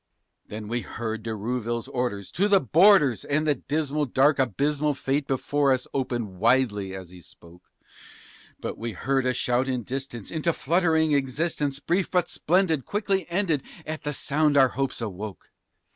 Then 0.47 0.67
we 0.67 0.81
heard 0.81 1.21
De 1.21 1.29
Rouville's 1.35 1.87
orders, 1.87 2.31
"To 2.31 2.47
the 2.47 2.59
borders!" 2.59 3.23
and 3.23 3.45
the 3.45 3.53
dismal, 3.53 4.07
Dark 4.07 4.39
abysmal 4.39 4.95
fate 4.95 5.27
before 5.27 5.71
us 5.71 5.85
opened 5.93 6.39
widely 6.39 6.95
as 6.95 7.11
he 7.11 7.21
spoke; 7.21 7.69
But 8.59 8.79
we 8.79 8.93
heard 8.93 9.27
a 9.27 9.33
shout 9.35 9.67
in 9.67 9.83
distance 9.83 10.31
into 10.31 10.53
fluttering 10.53 11.11
existence, 11.11 11.77
Brief 11.79 12.09
but 12.09 12.29
splendid, 12.29 12.83
quickly 12.83 13.29
ended, 13.29 13.61
at 13.85 14.01
the 14.01 14.11
sound 14.11 14.57
our 14.57 14.69
hopes 14.69 15.01
awoke. 15.01 15.51